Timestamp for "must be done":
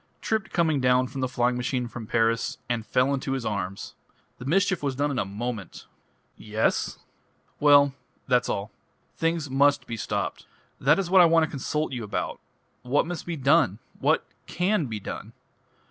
13.05-13.77